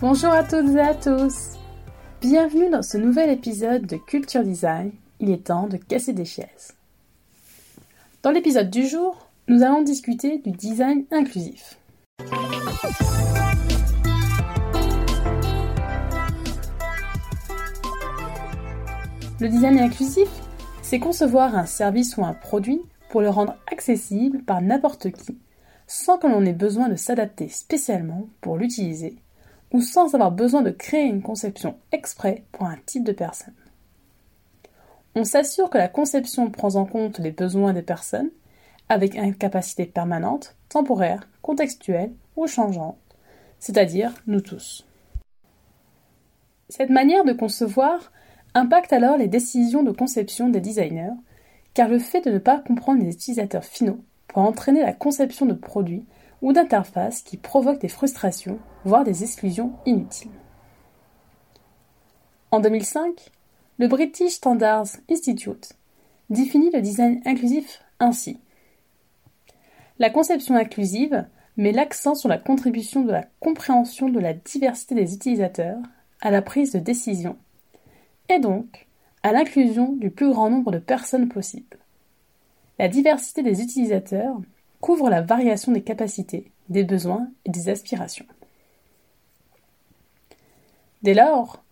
[0.00, 1.58] Bonjour à toutes et à tous
[2.20, 4.92] Bienvenue dans ce nouvel épisode de Culture Design.
[5.20, 6.74] Il est temps de casser des chaises.
[8.22, 11.78] Dans l'épisode du jour, nous allons discuter du design inclusif.
[19.40, 20.28] Le design inclusif,
[20.82, 22.80] c'est concevoir un service ou un produit
[23.14, 25.38] pour le rendre accessible par n'importe qui,
[25.86, 29.14] sans que l'on ait besoin de s'adapter spécialement pour l'utiliser,
[29.70, 33.54] ou sans avoir besoin de créer une conception exprès pour un type de personne.
[35.14, 38.32] On s'assure que la conception prend en compte les besoins des personnes,
[38.88, 42.98] avec une capacité permanente, temporaire, contextuelle ou changeante,
[43.60, 44.84] c'est-à-dire nous tous.
[46.68, 48.10] Cette manière de concevoir
[48.54, 51.14] impacte alors les décisions de conception des designers,
[51.74, 55.52] car le fait de ne pas comprendre les utilisateurs finaux peut entraîner la conception de
[55.52, 56.06] produits
[56.40, 60.30] ou d'interfaces qui provoquent des frustrations, voire des exclusions inutiles.
[62.50, 63.32] En 2005,
[63.78, 65.72] le British Standards Institute
[66.30, 68.38] définit le design inclusif ainsi.
[69.98, 75.14] La conception inclusive met l'accent sur la contribution de la compréhension de la diversité des
[75.14, 75.78] utilisateurs
[76.20, 77.36] à la prise de décision
[78.28, 78.86] et donc
[79.24, 81.78] à l'inclusion du plus grand nombre de personnes possible.
[82.78, 84.36] La diversité des utilisateurs
[84.80, 88.26] couvre la variation des capacités, des besoins et des aspirations.
[91.02, 91.64] Dès lors,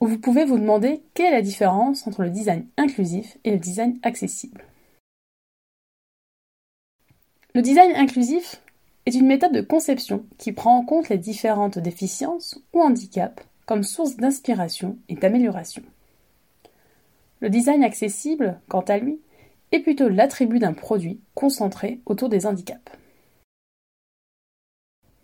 [0.00, 3.98] vous pouvez vous demander quelle est la différence entre le design inclusif et le design
[4.02, 4.64] accessible.
[7.54, 8.60] Le design inclusif
[9.06, 13.84] est une méthode de conception qui prend en compte les différentes déficiences ou handicaps comme
[13.84, 15.82] source d'inspiration et d'amélioration.
[17.40, 19.20] Le design accessible, quant à lui,
[19.72, 22.92] est plutôt l'attribut d'un produit concentré autour des handicaps.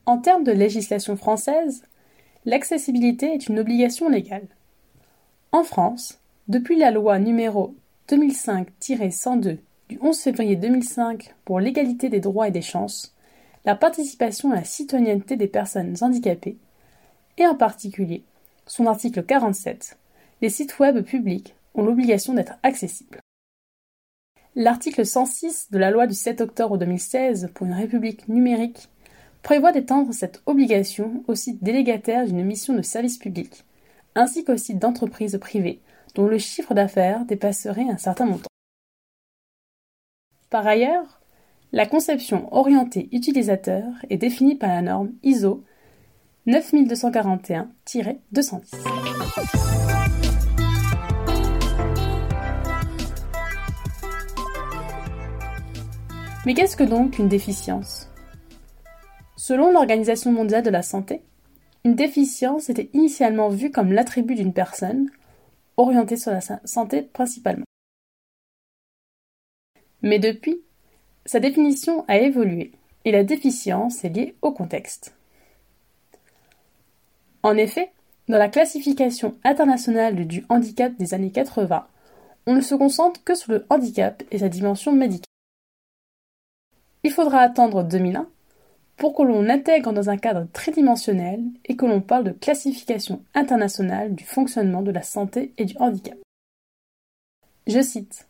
[0.05, 1.85] En termes de législation française,
[2.45, 4.49] l'accessibilité est une obligation légale.
[5.53, 7.75] En France, depuis la loi numéro
[8.09, 9.59] 2005-102
[9.89, 13.15] du 11 février 2005 pour l'égalité des droits et des chances,
[13.65, 16.57] la participation à la citoyenneté des personnes handicapées,
[17.39, 18.25] et en particulier
[18.67, 19.99] son article 47,
[20.41, 23.21] les sites web publics ont l'obligation d'être accessibles.
[24.55, 28.91] L'article 106 de la loi du 7 octobre 2016 pour une république numérique
[29.43, 33.65] prévoit d'étendre cette obligation aux sites délégataires d'une mission de service public,
[34.15, 35.81] ainsi qu'aux sites d'entreprises privées
[36.15, 38.51] dont le chiffre d'affaires dépasserait un certain montant.
[40.51, 41.23] Par ailleurs,
[41.73, 45.65] la conception orientée utilisateur est définie par la norme ISO
[46.47, 48.61] 9241-210.
[56.45, 58.09] Mais qu'est-ce que donc une déficience?
[59.37, 61.23] Selon l'Organisation mondiale de la santé,
[61.85, 65.09] une déficience était initialement vue comme l'attribut d'une personne,
[65.77, 67.65] orientée sur la santé principalement.
[70.03, 70.61] Mais depuis,
[71.27, 72.73] sa définition a évolué
[73.05, 75.15] et la déficience est liée au contexte.
[77.45, 77.93] En effet,
[78.29, 81.87] dans la classification internationale du handicap des années 80,
[82.47, 85.32] on ne se concentre que sur le handicap et sa dimension médicale.
[87.05, 88.29] Il faudra attendre 2001
[88.97, 94.15] pour que l'on intègre dans un cadre tridimensionnel et que l'on parle de classification internationale
[94.15, 96.17] du fonctionnement de la santé et du handicap.
[97.67, 98.29] Je cite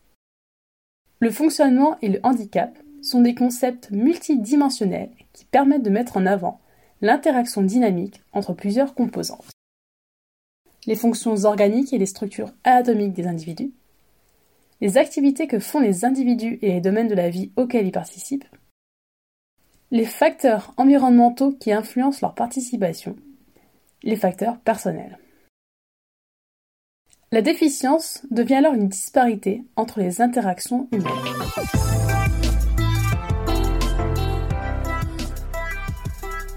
[1.21, 6.61] Le fonctionnement et le handicap sont des concepts multidimensionnels qui permettent de mettre en avant
[7.03, 9.51] l'interaction dynamique entre plusieurs composantes.
[10.87, 13.73] Les fonctions organiques et les structures atomiques des individus,
[14.81, 18.47] les activités que font les individus et les domaines de la vie auxquels ils participent,
[19.93, 23.15] les facteurs environnementaux qui influencent leur participation,
[24.03, 25.19] les facteurs personnels.
[27.31, 31.13] La déficience devient alors une disparité entre les interactions humaines.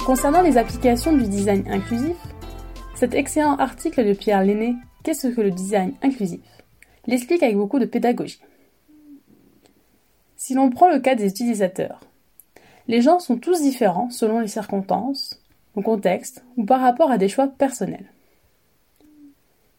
[0.06, 2.16] Concernant les applications du design inclusif,
[2.96, 6.40] cet excellent article de Pierre Lenné Qu'est-ce que le design inclusif?
[7.06, 8.42] l'explique avec beaucoup de pédagogie.
[10.38, 12.00] Si l'on prend le cas des utilisateurs,
[12.88, 15.42] les gens sont tous différents selon les circonstances,
[15.76, 18.12] le contexte ou par rapport à des choix personnels.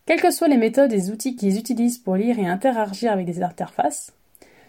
[0.07, 3.27] Quelles que soient les méthodes et les outils qu'ils utilisent pour lire et interagir avec
[3.27, 4.13] des interfaces,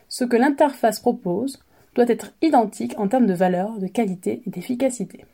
[0.09, 1.59] ce que l'interface propose
[1.95, 5.25] doit être identique en termes de valeur, de qualité et d'efficacité.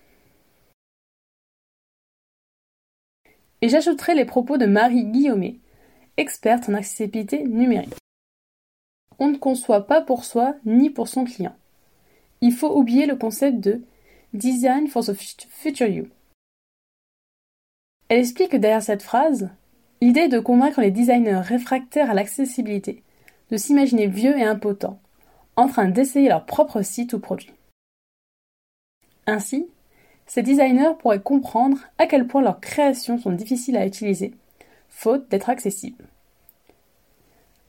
[3.61, 5.55] Et j'ajouterai les propos de Marie Guillaumet,
[6.17, 7.95] experte en accessibilité numérique.
[9.19, 11.55] on ne conçoit pas pour soi ni pour son client.
[12.45, 13.81] Il faut oublier le concept de
[14.33, 16.09] Design for the Future You.
[18.09, 19.49] Elle explique que derrière cette phrase,
[20.01, 23.01] l'idée est de convaincre les designers réfractaires à l'accessibilité
[23.49, 24.99] de s'imaginer vieux et impotents,
[25.55, 27.53] en train d'essayer leur propre site ou produit.
[29.25, 29.65] Ainsi,
[30.25, 34.33] ces designers pourraient comprendre à quel point leurs créations sont difficiles à utiliser,
[34.89, 36.03] faute d'être accessibles.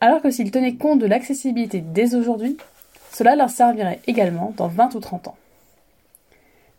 [0.00, 2.56] Alors que s'ils tenaient compte de l'accessibilité dès aujourd'hui,
[3.14, 5.36] cela leur servirait également dans 20 ou 30 ans.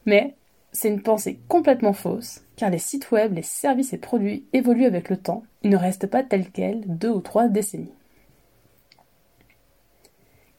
[0.05, 0.35] Mais
[0.73, 5.09] c'est une pensée complètement fausse, car les sites web, les services et produits évoluent avec
[5.09, 7.93] le temps, ils ne restent pas tels quels deux ou trois décennies.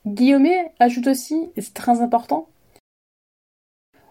[0.06, 2.48] Guillaumet ajoute aussi, et c'est très important,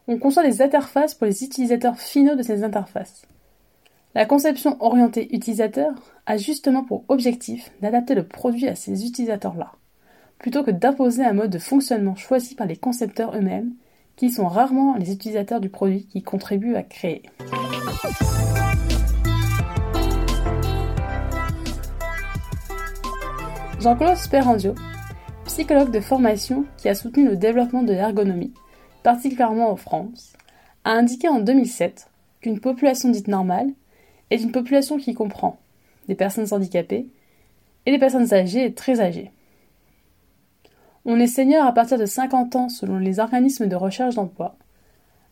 [0.07, 3.23] on conçoit des interfaces pour les utilisateurs finaux de ces interfaces.
[4.13, 5.93] La conception orientée utilisateur
[6.27, 9.71] a justement pour objectif d'adapter le produit à ces utilisateurs-là,
[10.39, 13.73] plutôt que d'imposer un mode de fonctionnement choisi par les concepteurs eux-mêmes,
[14.15, 17.23] qui sont rarement les utilisateurs du produit qui contribuent à créer.
[23.81, 24.73] Jean-Claude Sperandio,
[25.45, 28.53] psychologue de formation qui a soutenu le développement de l'ergonomie,
[29.03, 30.33] particulièrement en France,
[30.85, 32.09] a indiqué en 2007
[32.41, 33.69] qu'une population dite normale
[34.31, 35.59] est une population qui comprend
[36.07, 37.07] des personnes handicapées
[37.85, 39.31] et des personnes âgées et très âgées.
[41.07, 44.55] On est senior à partir de 50 ans selon les organismes de recherche d'emploi,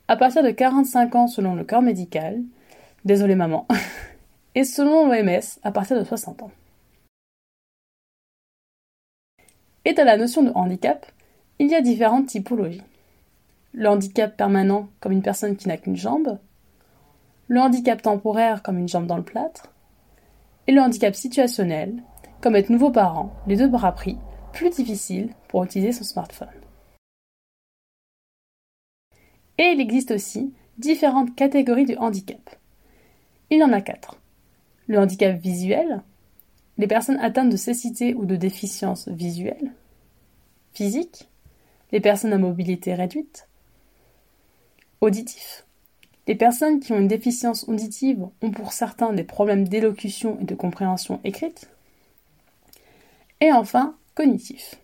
[0.07, 2.43] à partir de 45 ans selon le corps médical,
[3.05, 3.67] désolé maman,
[4.55, 6.51] et selon l'OMS à partir de 60 ans.
[9.85, 11.07] Et dans la notion de handicap,
[11.57, 12.83] il y a différentes typologies.
[13.73, 16.37] Le handicap permanent comme une personne qui n'a qu'une jambe,
[17.47, 19.73] le handicap temporaire comme une jambe dans le plâtre,
[20.67, 21.95] et le handicap situationnel
[22.41, 24.17] comme être nouveau parent, les deux bras pris,
[24.53, 26.47] plus difficile pour utiliser son smartphone.
[29.57, 32.55] Et il existe aussi différentes catégories de handicap.
[33.49, 34.17] Il y en a quatre.
[34.87, 36.01] Le handicap visuel,
[36.77, 39.73] les personnes atteintes de cécité ou de déficience visuelle,
[40.73, 41.29] physique,
[41.91, 43.47] les personnes à mobilité réduite,
[45.03, 45.65] Auditif.
[46.27, 50.55] Les personnes qui ont une déficience auditive ont pour certains des problèmes d'élocution et de
[50.55, 51.69] compréhension écrite.
[53.41, 54.75] Et enfin, cognitif.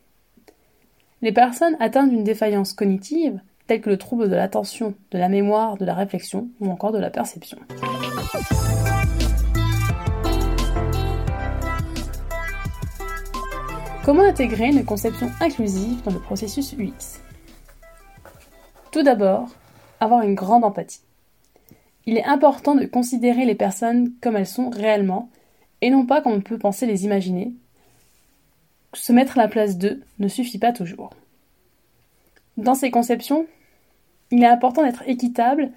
[1.22, 5.78] Les personnes atteintes d'une défaillance cognitive, telles que le trouble de l'attention, de la mémoire,
[5.78, 7.60] de la réflexion ou encore de la perception.
[14.04, 17.22] Comment intégrer une conception inclusive dans le processus UX
[18.92, 19.50] Tout d'abord,
[20.00, 21.02] avoir une grande empathie.
[22.08, 25.30] Il est important de considérer les personnes comme elles sont réellement,
[25.82, 27.54] et non pas comme on peut penser les imaginer.
[28.94, 31.12] Se mettre à la place d'eux ne suffit pas toujours.
[32.58, 33.48] Dans ces conceptions,
[34.32, 35.72] il est important d'être équitable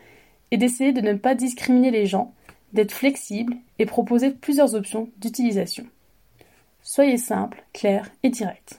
[0.51, 2.35] et d'essayer de ne pas discriminer les gens,
[2.73, 5.87] d'être flexible et proposer plusieurs options d'utilisation.
[6.83, 8.79] Soyez simple, clair et direct.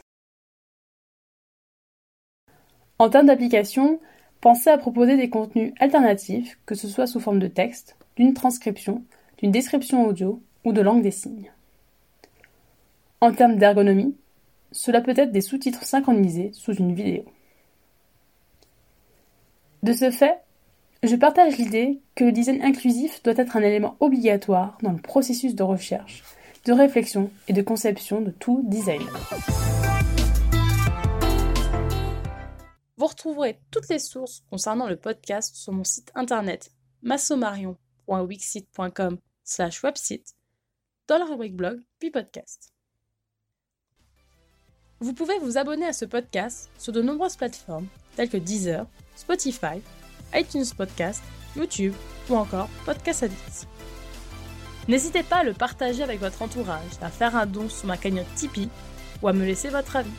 [3.00, 4.00] En termes d'application,
[4.44, 9.06] Pensez à proposer des contenus alternatifs, que ce soit sous forme de texte, d'une transcription,
[9.38, 11.50] d'une description audio ou de langue des signes.
[13.22, 14.18] En termes d'ergonomie,
[14.74, 17.25] cela peut être des sous-titres synchronisés sous une vidéo.
[19.84, 20.39] De ce fait,
[21.03, 25.56] je partage l'idée que le design inclusif doit être un élément obligatoire dans le processus
[25.56, 26.24] de recherche,
[26.65, 29.03] de réflexion et de conception de tout design.
[32.98, 40.36] Vous retrouverez toutes les sources concernant le podcast sur mon site internet massomarion.wixit.com slash website
[41.08, 42.73] dans la rubrique blog puis podcast.
[45.03, 49.81] Vous pouvez vous abonner à ce podcast sur de nombreuses plateformes telles que Deezer, Spotify,
[50.33, 51.22] iTunes Podcast,
[51.55, 51.93] YouTube
[52.29, 53.67] ou encore Podcast Addict.
[54.88, 58.33] N'hésitez pas à le partager avec votre entourage, à faire un don sur ma cagnotte
[58.36, 58.69] Tipeee
[59.22, 60.10] ou à me laisser votre avis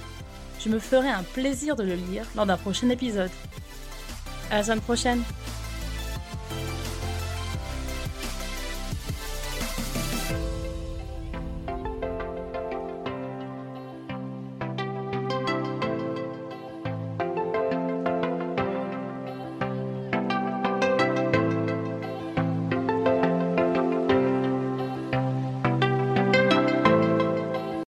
[0.64, 3.30] je me ferai un plaisir de le lire lors d'un prochain épisode.
[4.50, 5.22] À la semaine prochaine